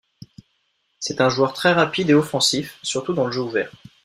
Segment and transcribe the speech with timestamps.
[0.97, 3.71] C'est un joueur très rapide et offensif surtout dans le jeu ouvert.